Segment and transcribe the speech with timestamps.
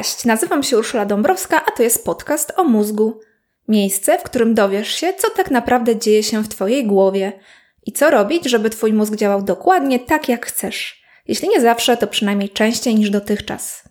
[0.00, 3.20] Cześć, nazywam się Urszula Dąbrowska, a to jest podcast o mózgu.
[3.68, 7.32] Miejsce, w którym dowiesz się, co tak naprawdę dzieje się w Twojej głowie
[7.86, 11.02] i co robić, żeby Twój mózg działał dokładnie tak, jak chcesz.
[11.28, 13.84] Jeśli nie zawsze, to przynajmniej częściej niż dotychczas.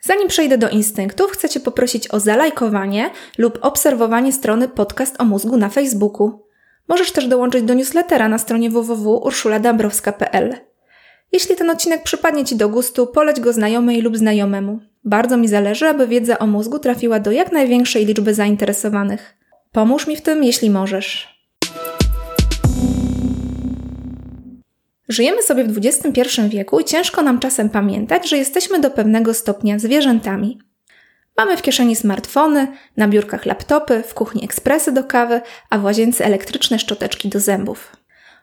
[0.00, 5.56] Zanim przejdę do instynktów, chcę Cię poprosić o zalajkowanie lub obserwowanie strony podcast o mózgu
[5.56, 6.44] na Facebooku.
[6.88, 10.54] Możesz też dołączyć do newslettera na stronie www.urszuladambrowska.pl.
[11.32, 14.78] Jeśli ten odcinek przypadnie Ci do gustu, poleć go znajomej lub znajomemu.
[15.04, 19.36] Bardzo mi zależy, aby wiedza o mózgu trafiła do jak największej liczby zainteresowanych.
[19.72, 21.34] Pomóż mi w tym, jeśli możesz.
[25.08, 29.78] Żyjemy sobie w XXI wieku i ciężko nam czasem pamiętać, że jesteśmy do pewnego stopnia
[29.78, 30.58] zwierzętami.
[31.36, 36.24] Mamy w kieszeni smartfony, na biurkach laptopy, w kuchni ekspresy do kawy, a w łazience
[36.24, 37.96] elektryczne szczoteczki do zębów.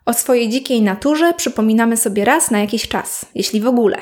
[0.06, 3.98] O swojej dzikiej naturze przypominamy sobie raz na jakiś czas, jeśli w ogóle.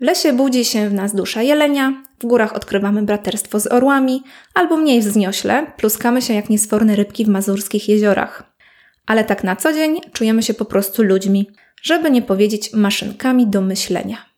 [0.00, 4.22] W lesie budzi się w nas dusza jelenia, w górach odkrywamy braterstwo z orłami,
[4.54, 8.42] albo mniej wzniośle pluskamy się jak niesforne rybki w mazurskich jeziorach.
[9.06, 11.50] Ale tak na co dzień czujemy się po prostu ludźmi,
[11.82, 14.33] żeby nie powiedzieć maszynkami do myślenia.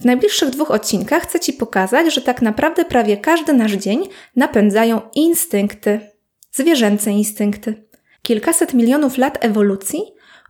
[0.00, 5.00] W najbliższych dwóch odcinkach chcę Ci pokazać, że tak naprawdę prawie każdy nasz dzień napędzają
[5.14, 6.00] instynkty,
[6.52, 7.84] zwierzęce instynkty.
[8.22, 10.00] Kilkaset milionów lat ewolucji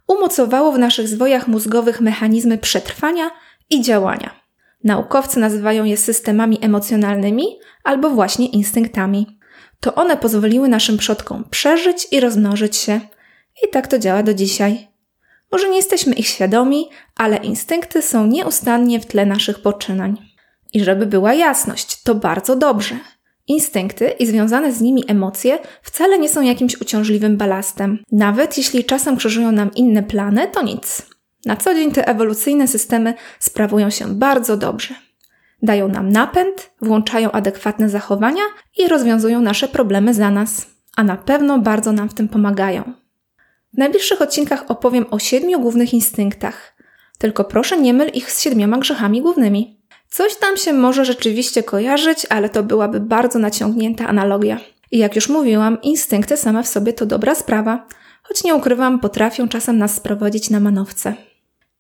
[0.07, 3.31] umocowało w naszych zwojach mózgowych mechanizmy przetrwania
[3.71, 4.41] i działania.
[4.85, 9.39] Naukowcy nazywają je systemami emocjonalnymi albo właśnie instynktami.
[9.81, 13.01] To one pozwoliły naszym przodkom przeżyć i rozmnożyć się.
[13.65, 14.90] I tak to działa do dzisiaj.
[15.53, 20.17] Może nie jesteśmy ich świadomi, ale instynkty są nieustannie w tle naszych poczynań.
[20.73, 22.95] I żeby była jasność, to bardzo dobrze.
[23.49, 27.99] Instynkty i związane z nimi emocje wcale nie są jakimś uciążliwym balastem.
[28.13, 31.03] Nawet jeśli czasem krzyżują nam inne plany, to nic.
[31.45, 34.95] Na co dzień te ewolucyjne systemy sprawują się bardzo dobrze.
[35.63, 38.43] Dają nam napęd, włączają adekwatne zachowania
[38.79, 40.67] i rozwiązują nasze problemy za nas,
[40.97, 43.00] a na pewno bardzo nam w tym pomagają.
[43.75, 46.77] W najbliższych odcinkach opowiem o siedmiu głównych instynktach.
[47.19, 49.81] Tylko proszę nie myl ich z siedmioma grzechami głównymi.
[50.09, 54.61] Coś tam się może rzeczywiście kojarzyć, ale to byłaby bardzo naciągnięta analogia.
[54.91, 57.87] I jak już mówiłam, instynkty same w sobie to dobra sprawa,
[58.23, 61.15] choć nie ukrywam, potrafią czasem nas sprowadzić na manowce.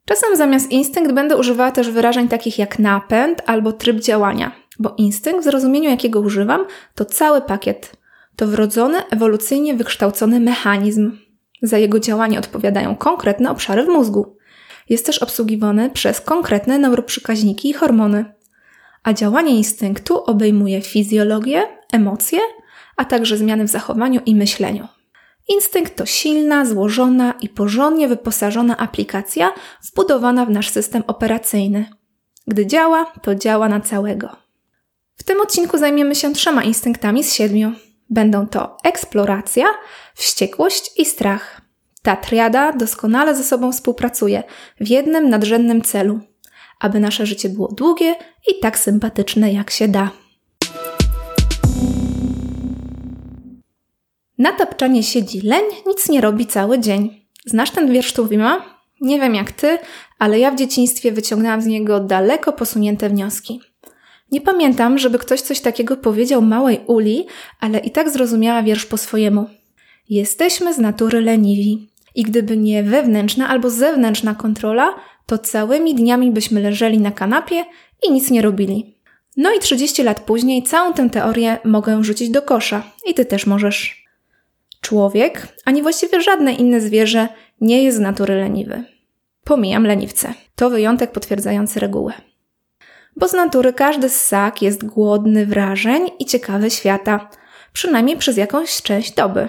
[0.04, 5.40] Czasem zamiast instynkt będę używała też wyrażeń takich jak napęd albo tryb działania, bo instynkt
[5.40, 6.64] w zrozumieniu jakiego używam
[6.94, 7.92] to cały pakiet.
[8.36, 11.18] To wrodzony, ewolucyjnie wykształcony mechanizm,
[11.62, 14.36] za jego działanie odpowiadają konkretne obszary w mózgu.
[14.88, 18.24] Jest też obsługiwany przez konkretne neuroprzekaźniki i hormony.
[19.02, 21.62] A działanie instynktu obejmuje fizjologię,
[21.92, 22.40] emocje,
[22.96, 24.88] a także zmiany w zachowaniu i myśleniu.
[25.48, 31.90] Instynkt to silna, złożona i porządnie wyposażona aplikacja wbudowana w nasz system operacyjny.
[32.46, 34.36] Gdy działa, to działa na całego.
[35.16, 37.72] W tym odcinku zajmiemy się trzema instynktami z siedmiu.
[38.10, 39.66] Będą to eksploracja,
[40.14, 41.60] wściekłość i strach.
[42.02, 44.42] Ta triada doskonale ze sobą współpracuje
[44.80, 46.20] w jednym nadrzędnym celu,
[46.80, 48.14] aby nasze życie było długie
[48.48, 50.10] i tak sympatyczne jak się da.
[54.38, 57.26] Na tapczanie siedzi leń, nic nie robi cały dzień.
[57.46, 58.80] Znasz ten wiersz Tuwima?
[59.00, 59.78] Nie wiem jak ty,
[60.18, 63.60] ale ja w dzieciństwie wyciągnęłam z niego daleko posunięte wnioski.
[64.32, 67.26] Nie pamiętam, żeby ktoś coś takiego powiedział małej Uli,
[67.60, 69.46] ale i tak zrozumiała wiersz po swojemu.
[70.08, 71.90] Jesteśmy z natury leniwi.
[72.14, 74.94] I gdyby nie wewnętrzna albo zewnętrzna kontrola,
[75.26, 77.64] to całymi dniami byśmy leżeli na kanapie
[78.02, 78.94] i nic nie robili.
[79.36, 82.82] No i 30 lat później całą tę teorię mogę rzucić do kosza.
[83.06, 84.04] I ty też możesz.
[84.80, 87.28] Człowiek, ani właściwie żadne inne zwierzę,
[87.60, 88.84] nie jest z natury leniwy.
[89.44, 90.34] Pomijam leniwce.
[90.54, 92.12] To wyjątek potwierdzający regułę
[93.16, 97.30] bo z natury każdy ssak jest głodny wrażeń i ciekawy świata,
[97.72, 99.48] przynajmniej przez jakąś część doby.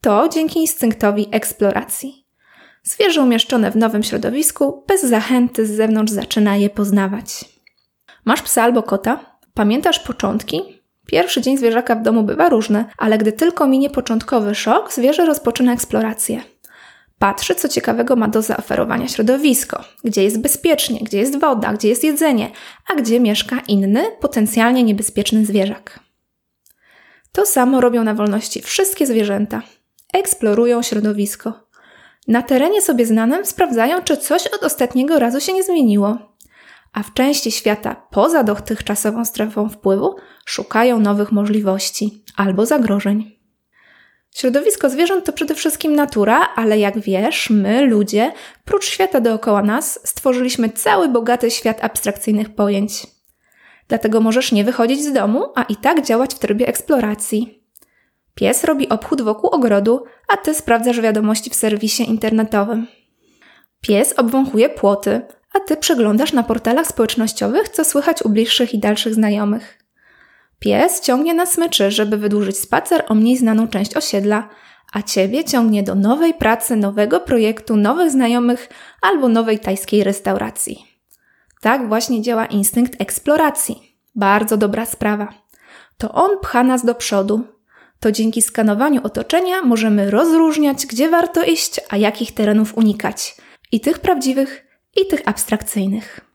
[0.00, 2.26] To dzięki instynktowi eksploracji.
[2.82, 7.44] Zwierzę umieszczone w nowym środowisku bez zachęty z zewnątrz zaczyna je poznawać.
[8.24, 9.38] Masz psa albo kota?
[9.54, 10.62] Pamiętasz początki?
[11.06, 15.72] Pierwszy dzień zwierzaka w domu bywa różny, ale gdy tylko minie początkowy szok, zwierzę rozpoczyna
[15.72, 16.42] eksplorację.
[17.20, 22.04] Patrzy, co ciekawego ma do zaoferowania środowisko, gdzie jest bezpiecznie, gdzie jest woda, gdzie jest
[22.04, 22.50] jedzenie,
[22.92, 26.00] a gdzie mieszka inny, potencjalnie niebezpieczny zwierzak.
[27.32, 29.62] To samo robią na wolności wszystkie zwierzęta.
[30.12, 31.52] Eksplorują środowisko.
[32.28, 36.18] Na terenie sobie znanym sprawdzają, czy coś od ostatniego razu się nie zmieniło.
[36.92, 43.39] A w części świata poza dotychczasową strefą wpływu szukają nowych możliwości albo zagrożeń.
[44.34, 48.32] Środowisko zwierząt to przede wszystkim natura, ale jak wiesz, my, ludzie,
[48.64, 53.06] prócz świata dookoła nas, stworzyliśmy cały bogaty świat abstrakcyjnych pojęć.
[53.88, 57.64] Dlatego możesz nie wychodzić z domu, a i tak działać w trybie eksploracji.
[58.34, 62.86] Pies robi obchód wokół ogrodu, a ty sprawdzasz wiadomości w serwisie internetowym.
[63.80, 65.20] Pies obwąchuje płoty,
[65.52, 69.79] a ty przeglądasz na portalach społecznościowych, co słychać u bliższych i dalszych znajomych.
[70.60, 74.48] Pies ciągnie na smyczy, żeby wydłużyć spacer o mniej znaną część osiedla,
[74.92, 78.68] a ciebie ciągnie do nowej pracy, nowego projektu, nowych znajomych
[79.02, 80.84] albo nowej tajskiej restauracji.
[81.60, 83.96] Tak właśnie działa instynkt eksploracji.
[84.14, 85.28] Bardzo dobra sprawa.
[85.98, 87.44] To on pcha nas do przodu.
[88.00, 93.36] To dzięki skanowaniu otoczenia możemy rozróżniać, gdzie warto iść, a jakich terenów unikać.
[93.72, 94.66] I tych prawdziwych,
[94.96, 96.29] i tych abstrakcyjnych.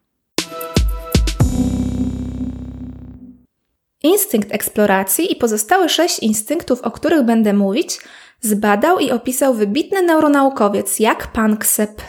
[4.06, 8.00] Instynkt eksploracji i pozostałe sześć instynktów, o których będę mówić,
[8.42, 12.02] zbadał i opisał wybitny neuronaukowiec Jak Panksepp.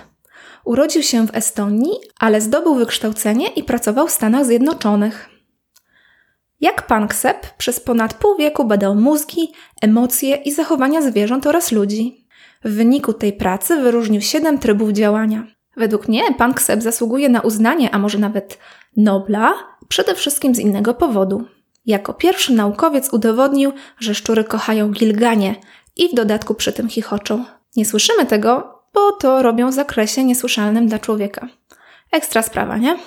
[0.65, 5.29] Urodził się w Estonii, ale zdobył wykształcenie i pracował w Stanach Zjednoczonych.
[6.61, 9.53] Jak Panksepp przez ponad pół wieku badał mózgi,
[9.83, 12.27] emocje i zachowania zwierząt oraz ludzi.
[12.65, 15.47] W wyniku tej pracy wyróżnił siedem trybów działania.
[15.77, 18.59] Według mnie Panksepp zasługuje na uznanie, a może nawet
[18.97, 19.55] Nobla,
[19.89, 21.56] przede wszystkim z innego powodu.
[21.87, 25.55] Jako pierwszy naukowiec udowodnił, że szczury kochają gilganie
[25.97, 27.45] i w dodatku przy tym chichoczą.
[27.77, 31.49] Nie słyszymy tego, bo to robią w zakresie niesłyszalnym dla człowieka.
[32.13, 32.99] Ekstra sprawa, nie?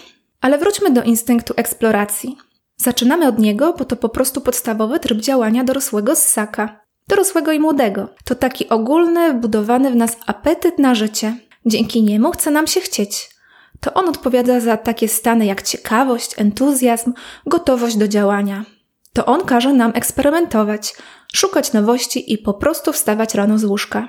[0.42, 2.38] Ale wróćmy do instynktu eksploracji.
[2.78, 6.80] Zaczynamy od niego, bo to po prostu podstawowy tryb działania dorosłego ssaka.
[7.08, 8.10] Dorosłego i młodego.
[8.26, 11.36] To taki ogólny, wbudowany w nas apetyt na życie.
[11.66, 13.30] Dzięki niemu chce nam się chcieć.
[13.80, 17.14] To on odpowiada za takie stany jak ciekawość, entuzjazm,
[17.46, 18.66] gotowość do działania.
[19.14, 20.94] To on każe nam eksperymentować,
[21.34, 24.08] szukać nowości i po prostu wstawać rano z łóżka.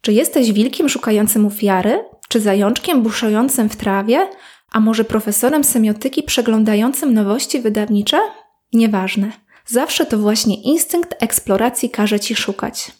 [0.00, 2.04] Czy jesteś wilkiem szukającym ofiary?
[2.28, 4.28] Czy zajączkiem buszującym w trawie?
[4.72, 8.18] A może profesorem semiotyki przeglądającym nowości wydawnicze?
[8.72, 9.32] Nieważne.
[9.66, 12.92] Zawsze to właśnie instynkt eksploracji każe ci szukać.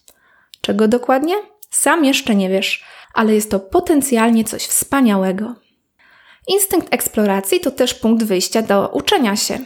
[0.61, 1.35] Czego dokładnie?
[1.71, 5.55] Sam jeszcze nie wiesz, ale jest to potencjalnie coś wspaniałego.
[6.49, 9.59] Instynkt eksploracji to też punkt wyjścia do uczenia się.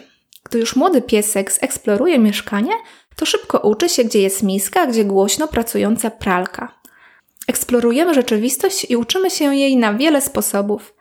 [0.44, 2.72] Gdy już młody piesek zeksploruje mieszkanie,
[3.16, 6.78] to szybko uczy się, gdzie jest miska, gdzie głośno pracująca pralka.
[7.48, 10.94] Eksplorujemy rzeczywistość i uczymy się jej na wiele sposobów.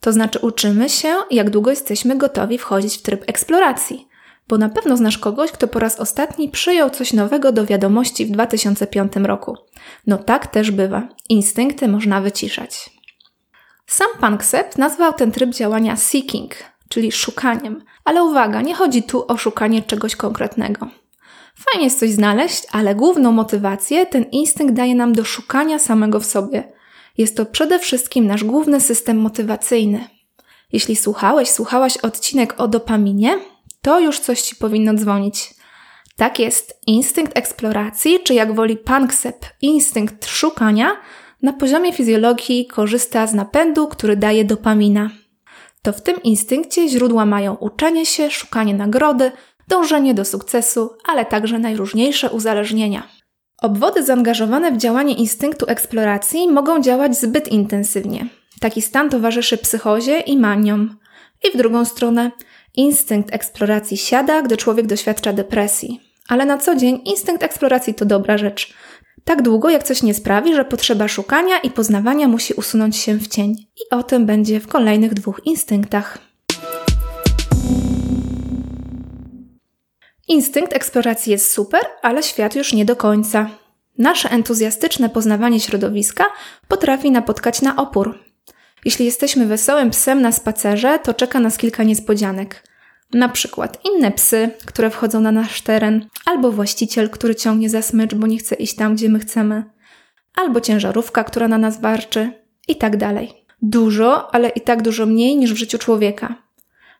[0.00, 4.08] To znaczy uczymy się, jak długo jesteśmy gotowi wchodzić w tryb eksploracji.
[4.48, 8.30] Bo na pewno znasz kogoś, kto po raz ostatni przyjął coś nowego do wiadomości w
[8.30, 9.56] 2005 roku.
[10.06, 11.08] No tak też bywa.
[11.28, 12.97] Instynkty można wyciszać.
[13.88, 16.54] Sam Panksepp nazwał ten tryb działania seeking,
[16.88, 17.84] czyli szukaniem.
[18.04, 20.88] Ale uwaga, nie chodzi tu o szukanie czegoś konkretnego.
[21.54, 26.26] Fajnie jest coś znaleźć, ale główną motywację ten instynkt daje nam do szukania samego w
[26.26, 26.72] sobie.
[27.18, 30.08] Jest to przede wszystkim nasz główny system motywacyjny.
[30.72, 33.38] Jeśli słuchałeś, słuchałaś odcinek o dopaminie,
[33.82, 35.54] to już coś ci powinno dzwonić.
[36.16, 40.96] Tak jest, instynkt eksploracji, czy jak woli Panksepp, instynkt szukania,
[41.42, 45.10] na poziomie fizjologii korzysta z napędu, który daje dopamina.
[45.82, 49.32] To w tym instynkcie źródła mają uczenie się, szukanie nagrody,
[49.68, 53.08] dążenie do sukcesu, ale także najróżniejsze uzależnienia.
[53.62, 58.26] Obwody zaangażowane w działanie instynktu eksploracji mogą działać zbyt intensywnie.
[58.60, 60.96] Taki stan towarzyszy psychozie i maniom.
[61.44, 62.30] I w drugą stronę,
[62.74, 66.00] instynkt eksploracji siada, gdy człowiek doświadcza depresji.
[66.28, 68.74] Ale na co dzień instynkt eksploracji to dobra rzecz.
[69.28, 73.28] Tak długo, jak coś nie sprawi, że potrzeba szukania i poznawania musi usunąć się w
[73.28, 73.52] cień.
[73.52, 76.18] I o tym będzie w kolejnych dwóch instynktach.
[80.28, 83.50] Instynkt eksploracji jest super, ale świat już nie do końca.
[83.98, 86.24] Nasze entuzjastyczne poznawanie środowiska
[86.68, 88.18] potrafi napotkać na opór.
[88.84, 92.62] Jeśli jesteśmy wesołym psem na spacerze, to czeka nas kilka niespodzianek.
[93.12, 98.14] Na przykład inne psy, które wchodzą na nasz teren, albo właściciel, który ciągnie za smycz,
[98.14, 99.64] bo nie chce iść tam, gdzie my chcemy,
[100.34, 102.32] albo ciężarówka, która na nas warczy,
[102.68, 103.44] i tak dalej.
[103.62, 106.34] Dużo, ale i tak dużo mniej niż w życiu człowieka.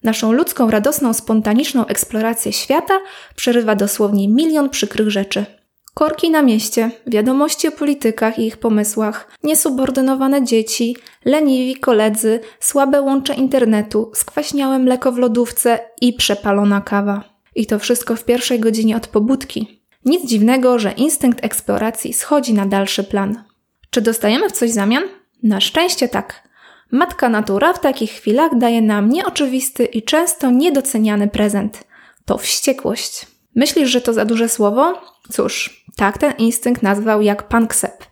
[0.02, 2.94] Naszą ludzką, radosną, spontaniczną eksplorację świata
[3.36, 5.57] przerywa dosłownie milion przykrych rzeczy.
[5.98, 13.34] Korki na mieście, wiadomości o politykach i ich pomysłach, niesubordynowane dzieci, leniwi koledzy, słabe łącze
[13.34, 17.24] internetu, skwaśniałe mleko w lodówce i przepalona kawa.
[17.54, 19.82] I to wszystko w pierwszej godzinie od pobudki.
[20.04, 23.44] Nic dziwnego, że instynkt eksploracji schodzi na dalszy plan.
[23.90, 25.04] Czy dostajemy w coś zamian?
[25.42, 26.48] Na szczęście tak.
[26.90, 31.84] Matka Natura w takich chwilach daje nam nieoczywisty i często niedoceniany prezent.
[32.24, 33.37] To wściekłość.
[33.58, 35.00] Myślisz, że to za duże słowo?
[35.32, 38.04] Cóż, tak ten instynkt nazwał jak pan Ksep,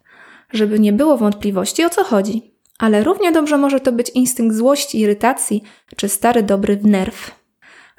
[0.52, 2.54] żeby nie było wątpliwości o co chodzi.
[2.78, 5.62] Ale równie dobrze może to być instynkt złości, irytacji,
[5.96, 7.30] czy stary dobry wnerw.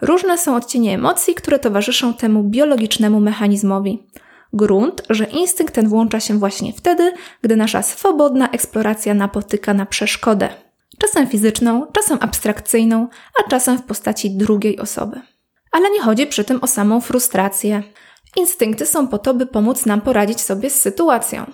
[0.01, 4.03] Różne są odcienie emocji, które towarzyszą temu biologicznemu mechanizmowi.
[4.53, 7.11] Grunt, że instynkt ten włącza się właśnie wtedy,
[7.41, 10.49] gdy nasza swobodna eksploracja napotyka na przeszkodę.
[10.97, 13.07] Czasem fizyczną, czasem abstrakcyjną,
[13.39, 15.21] a czasem w postaci drugiej osoby.
[15.77, 17.83] Ale nie chodzi przy tym o samą frustrację.
[18.35, 21.51] Instynkty są po to, by pomóc nam poradzić sobie z sytuacją.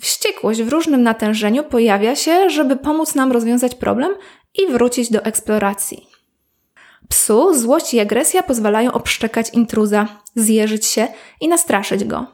[0.00, 4.14] Wściekłość w różnym natężeniu pojawia się, żeby pomóc nam rozwiązać problem
[4.54, 6.06] i wrócić do eksploracji.
[7.08, 11.08] Psu złość i agresja pozwalają obszczekać intruza, zjeżyć się
[11.40, 12.26] i nastraszyć go.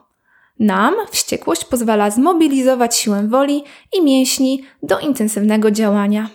[0.59, 6.29] Nam wściekłość pozwala zmobilizować siłę woli i mięśni do intensywnego działania.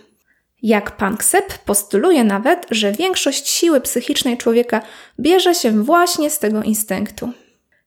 [0.64, 4.82] Jak pan Ksep postuluje nawet, że większość siły psychicznej człowieka
[5.20, 7.30] bierze się właśnie z tego instynktu.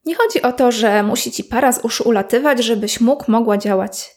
[0.07, 4.15] Nie chodzi o to, że musi ci para z uszu ulatywać, żebyś mógł, mogła działać.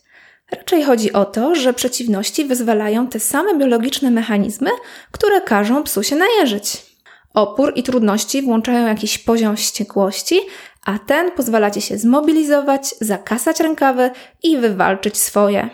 [0.52, 4.70] Raczej chodzi o to, że przeciwności wyzwalają te same biologiczne mechanizmy,
[5.12, 6.86] które każą psu się najeżyć.
[7.34, 10.40] Opór i trudności włączają jakiś poziom wściekłości,
[10.86, 14.12] a ten pozwala ci się zmobilizować, zakasać rękawy
[14.44, 15.70] i wywalczyć swoje.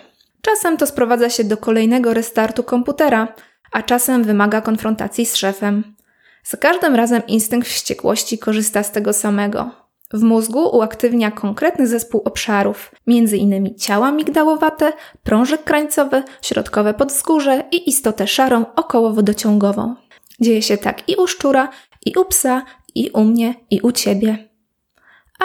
[0.45, 3.35] Czasem to sprowadza się do kolejnego restartu komputera,
[3.71, 5.95] a czasem wymaga konfrontacji z szefem.
[6.43, 9.71] Za każdym razem instynkt wściekłości korzysta z tego samego.
[10.13, 13.75] W mózgu uaktywnia konkretny zespół obszarów, m.in.
[13.75, 19.95] ciała migdałowate, prążek krańcowy, środkowe podzgórze i istotę szarą okołowodociągową.
[20.39, 21.69] Dzieje się tak i u szczura,
[22.05, 24.49] i u psa, i u mnie, i u ciebie.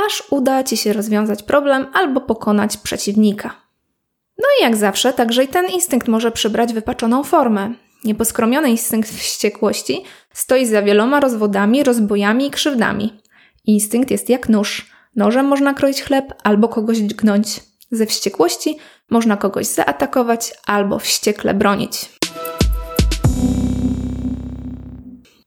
[0.06, 3.67] Aż uda ci się rozwiązać problem albo pokonać przeciwnika.
[4.38, 7.74] No i jak zawsze, także i ten instynkt może przybrać wypaczoną formę.
[8.04, 13.20] Nieposkromiony instynkt wściekłości stoi za wieloma rozwodami, rozbojami i krzywdami.
[13.64, 14.90] Instynkt jest jak nóż.
[15.16, 17.60] Nożem można kroić chleb albo kogoś dźgnąć.
[17.90, 18.76] Ze wściekłości
[19.10, 22.08] można kogoś zaatakować albo wściekle bronić.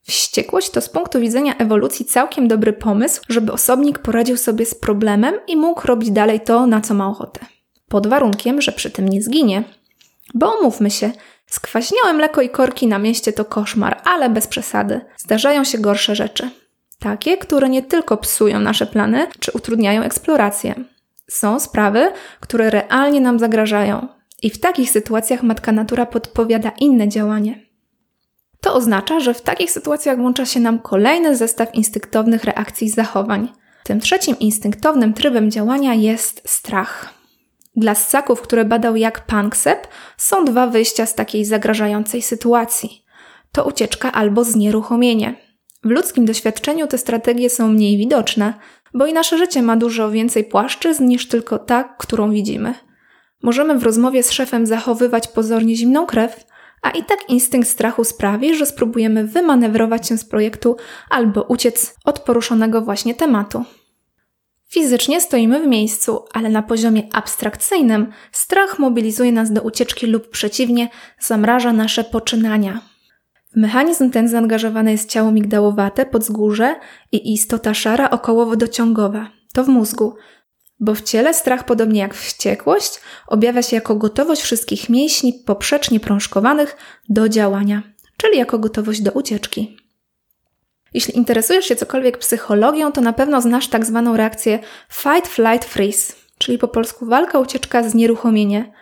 [0.07, 5.35] Wściekłość to z punktu widzenia ewolucji całkiem dobry pomysł, żeby osobnik poradził sobie z problemem
[5.47, 7.45] i mógł robić dalej to, na co ma ochotę.
[7.91, 9.63] Pod warunkiem, że przy tym nie zginie.
[10.33, 11.11] Bo umówmy się,
[11.47, 15.01] skwaśniałe mleko i korki na mieście to koszmar, ale bez przesady.
[15.17, 16.49] Zdarzają się gorsze rzeczy.
[16.99, 20.75] Takie, które nie tylko psują nasze plany, czy utrudniają eksplorację.
[21.27, 24.07] Są sprawy, które realnie nam zagrażają.
[24.41, 27.59] I w takich sytuacjach matka natura podpowiada inne działanie.
[28.61, 33.47] To oznacza, że w takich sytuacjach włącza się nam kolejny zestaw instynktownych reakcji i zachowań.
[33.83, 37.20] Tym trzecim instynktownym trybem działania jest strach.
[37.75, 39.87] Dla ssaków, które badał jak Panksep,
[40.17, 43.05] są dwa wyjścia z takiej zagrażającej sytuacji.
[43.51, 45.35] To ucieczka albo znieruchomienie.
[45.83, 48.53] W ludzkim doświadczeniu te strategie są mniej widoczne,
[48.93, 52.73] bo i nasze życie ma dużo więcej płaszczyzn niż tylko ta, którą widzimy.
[53.43, 56.45] Możemy w rozmowie z szefem zachowywać pozornie zimną krew,
[56.81, 60.77] a i tak instynkt strachu sprawi, że spróbujemy wymanewrować się z projektu
[61.09, 63.63] albo uciec od poruszonego właśnie tematu.
[64.73, 70.89] Fizycznie stoimy w miejscu, ale na poziomie abstrakcyjnym strach mobilizuje nas do ucieczki lub przeciwnie,
[71.19, 72.81] zamraża nasze poczynania.
[73.53, 76.75] W mechanizm ten zaangażowane jest ciało migdałowate, podzgórze
[77.11, 79.29] i istota szara okołowodociągowa.
[79.53, 80.15] To w mózgu,
[80.79, 86.77] bo w ciele strach, podobnie jak wściekłość, objawia się jako gotowość wszystkich mięśni poprzecznie prążkowanych
[87.09, 87.83] do działania,
[88.17, 89.77] czyli jako gotowość do ucieczki.
[90.93, 96.13] Jeśli interesujesz się cokolwiek psychologią, to na pewno znasz tak zwaną reakcję fight, flight, freeze,
[96.37, 98.73] czyli po polsku walka, ucieczka, znieruchomienie.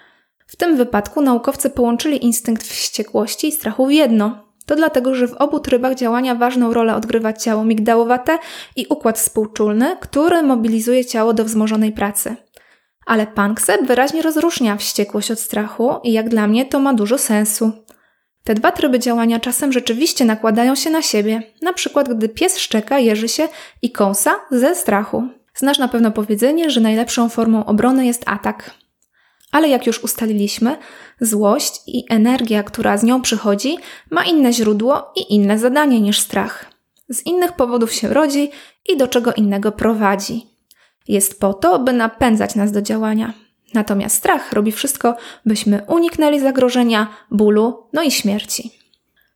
[0.47, 5.33] W tym wypadku naukowcy połączyli instynkt wściekłości i strachu w jedno, to dlatego, że w
[5.33, 8.39] obu trybach działania ważną rolę odgrywa ciało migdałowate
[8.75, 12.35] i układ współczulny, który mobilizuje ciało do wzmożonej pracy.
[13.05, 17.71] Ale Panksep wyraźnie rozróżnia wściekłość od strachu i jak dla mnie to ma dużo sensu.
[18.43, 22.99] Te dwa tryby działania czasem rzeczywiście nakładają się na siebie, na przykład gdy pies szczeka,
[22.99, 23.47] jeży się
[23.81, 25.27] i kąsa ze strachu.
[25.55, 28.71] Znasz na pewno powiedzenie, że najlepszą formą obrony jest atak.
[29.51, 30.77] Ale jak już ustaliliśmy,
[31.21, 33.77] złość i energia, która z nią przychodzi,
[34.09, 36.65] ma inne źródło i inne zadanie niż strach.
[37.09, 38.51] Z innych powodów się rodzi
[38.89, 40.47] i do czego innego prowadzi.
[41.07, 43.33] Jest po to, by napędzać nas do działania.
[43.73, 48.71] Natomiast strach robi wszystko, byśmy uniknęli zagrożenia, bólu, no i śmierci.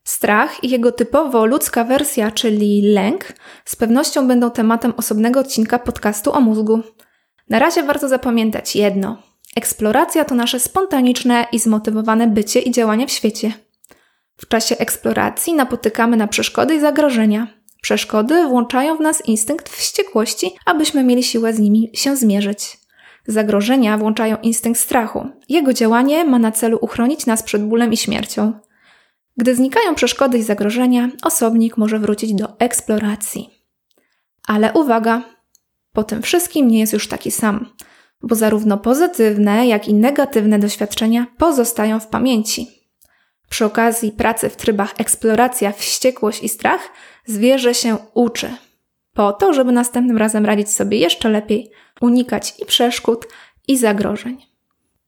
[0.04, 3.32] Strach i jego typowo ludzka wersja, czyli lęk,
[3.64, 6.80] z pewnością będą tematem osobnego odcinka podcastu o mózgu.
[7.48, 9.16] Na razie warto zapamiętać jedno–
[9.56, 13.52] Eksploracja to nasze spontaniczne i zmotywowane bycie i działanie w świecie.
[14.36, 17.46] W czasie eksploracji napotykamy na przeszkody i zagrożenia.
[17.82, 22.78] Przeszkody włączają w nas instynkt wściekłości, abyśmy mieli siłę z nimi się zmierzyć.
[23.26, 25.28] Zagrożenia włączają instynkt strachu.
[25.48, 28.52] Jego działanie ma na celu uchronić nas przed bólem i śmiercią.
[29.36, 33.50] Gdy znikają przeszkody i zagrożenia, osobnik może wrócić do eksploracji.
[34.46, 35.22] Ale uwaga,
[35.92, 37.66] po tym wszystkim nie jest już taki sam,
[38.22, 42.68] bo zarówno pozytywne, jak i negatywne doświadczenia pozostają w pamięci.
[43.48, 46.80] Przy okazji pracy w trybach eksploracja, wściekłość i strach
[47.26, 48.54] zwierzę się uczy.
[49.14, 53.26] Po to, żeby następnym razem radzić sobie jeszcze lepiej, unikać i przeszkód,
[53.68, 54.46] i zagrożeń.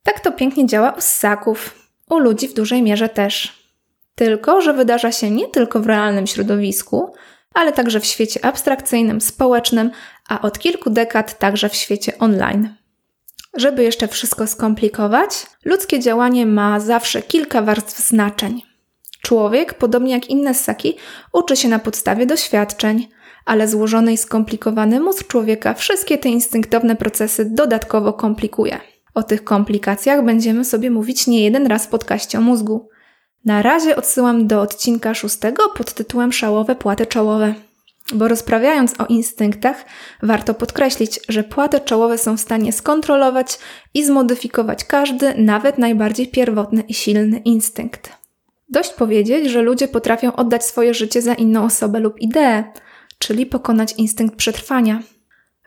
[0.03, 1.75] Tak to pięknie działa u ssaków,
[2.11, 3.67] u ludzi w dużej mierze też.
[4.15, 7.15] Tylko, że wydarza się nie tylko w realnym środowisku,
[7.55, 9.91] ale także w świecie abstrakcyjnym, społecznym,
[10.29, 12.75] a od kilku dekad także w świecie online.
[13.55, 18.63] Żeby jeszcze wszystko skomplikować, ludzkie działanie ma zawsze kilka warstw znaczeń.
[19.27, 20.97] Człowiek, podobnie jak inne ssaki,
[21.33, 23.09] uczy się na podstawie doświadczeń,
[23.45, 28.81] ale złożony i skomplikowany mózg człowieka wszystkie te instynktowne procesy dodatkowo komplikuje.
[29.15, 32.89] O tych komplikacjach będziemy sobie mówić nie jeden raz w podcaście o mózgu.
[33.45, 37.55] Na razie odsyłam do odcinka szóstego pod tytułem Szałowe płaty czołowe.
[38.13, 39.85] Bo rozprawiając o instynktach,
[40.23, 43.59] warto podkreślić, że płaty czołowe są w stanie skontrolować
[43.95, 48.26] i zmodyfikować każdy, nawet najbardziej pierwotny i silny instynkt.
[48.69, 52.65] Dość powiedzieć, że ludzie potrafią oddać swoje życie za inną osobę lub ideę,
[53.19, 55.03] czyli pokonać instynkt przetrwania.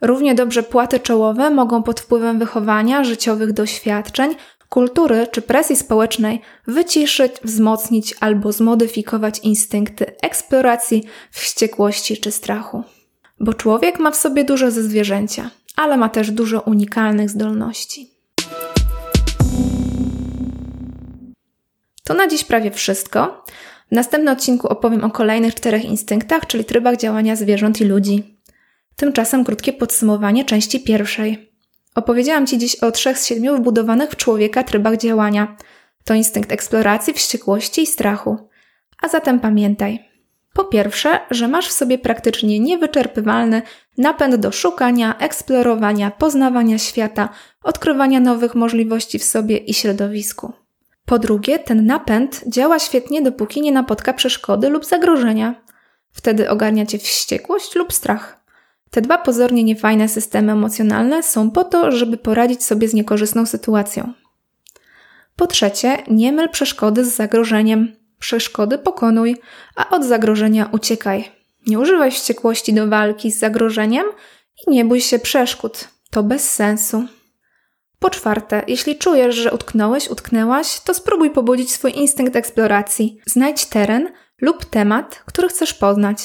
[0.02, 4.36] Równie dobrze płaty czołowe mogą pod wpływem wychowania, życiowych doświadczeń,
[4.70, 12.84] kultury czy presji społecznej wyciszyć, wzmocnić albo zmodyfikować instynkty eksploracji, wściekłości czy strachu.
[13.40, 18.19] Bo człowiek ma w sobie dużo ze zwierzęcia, ale ma też dużo unikalnych zdolności.
[22.10, 23.44] To na dziś prawie wszystko.
[23.92, 28.40] W następnym odcinku opowiem o kolejnych czterech instynktach, czyli trybach działania zwierząt i ludzi.
[28.96, 31.52] Tymczasem krótkie podsumowanie części pierwszej.
[31.96, 35.58] Opowiedziałam Ci dziś o trzech z siedmiu wbudowanych w człowieka trybach działania.
[36.04, 38.50] To instynkt eksploracji, wściekłości i strachu.
[39.02, 40.10] A zatem pamiętaj.
[40.54, 43.62] Po pierwsze, że masz w sobie praktycznie niewyczerpywalny
[43.98, 47.30] napęd do szukania, eksplorowania, poznawania świata,
[47.64, 50.54] odkrywania nowych możliwości w sobie i środowisku.
[51.10, 55.62] Po drugie, ten napęd działa świetnie, dopóki nie napotka przeszkody lub zagrożenia.
[56.12, 58.44] Wtedy ogarnia cię wściekłość lub strach.
[58.92, 64.14] Te dwa pozornie niefajne systemy emocjonalne są po to, żeby poradzić sobie z niekorzystną sytuacją.
[65.36, 67.96] Po trzecie, nie myl przeszkody z zagrożeniem.
[68.20, 69.38] Przeszkody pokonuj,
[69.76, 71.32] a od zagrożenia uciekaj.
[71.68, 74.06] Nie używaj wściekłości do walki z zagrożeniem
[74.68, 75.88] i nie bój się przeszkód.
[76.12, 77.19] To bez sensu.
[78.00, 83.20] Po czwarte, jeśli czujesz, że utknąłeś, utknęłaś, to spróbuj pobudzić swój instynkt eksploracji.
[83.26, 84.10] Znajdź teren
[84.42, 86.18] lub temat, który chcesz poznać.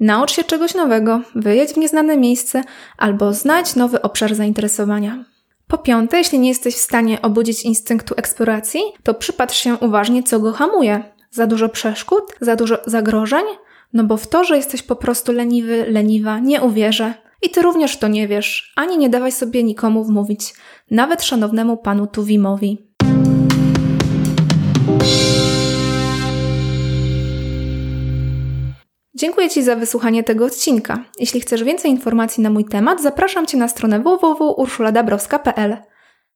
[0.00, 2.62] Naucz się czegoś nowego, wyjedź w nieznane miejsce
[2.98, 5.24] albo znajdź nowy obszar zainteresowania.
[5.68, 10.40] Po piąte, jeśli nie jesteś w stanie obudzić instynktu eksploracji, to przypatrz się uważnie, co
[10.40, 11.04] go hamuje.
[11.30, 12.22] Za dużo przeszkód?
[12.40, 13.44] Za dużo zagrożeń?
[13.92, 17.14] No bo w to, że jesteś po prostu leniwy, leniwa, nie uwierzę.
[17.42, 20.54] I ty również to nie wiesz, ani nie dawaj sobie nikomu wmówić,
[20.90, 22.92] nawet szanownemu panu Tuwimowi.
[29.14, 31.04] Dziękuję Ci za wysłuchanie tego odcinka.
[31.20, 35.76] Jeśli chcesz więcej informacji na mój temat, zapraszam Cię na stronę www.urszuladabrowska.pl.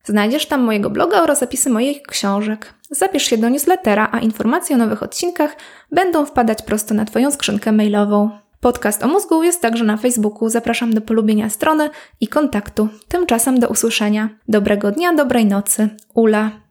[0.04, 2.74] Znajdziesz tam mojego bloga oraz zapisy moich książek.
[2.90, 5.56] Zapisz się do newslettera, a informacje o nowych odcinkach
[5.92, 8.45] będą wpadać prosto na Twoją skrzynkę mailową.
[8.66, 10.48] Podcast o mózgu jest także na Facebooku.
[10.48, 12.88] Zapraszam do polubienia strony i kontaktu.
[13.08, 14.28] Tymczasem do usłyszenia.
[14.48, 15.88] Dobrego dnia, dobrej nocy.
[16.14, 16.65] Ula.